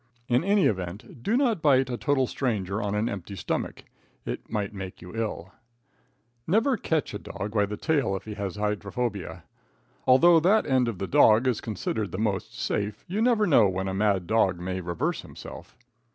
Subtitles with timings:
[0.27, 3.83] In any event, do not bite a total stranger on an empty stomach.
[4.25, 5.53] It might make you ill.
[6.47, 9.43] Never catch a dog by the tail if he has hydrophobia.
[10.07, 13.87] Although that end of the dog is considered the most safe, you never know when
[13.87, 15.77] a mad dog may reverse himself.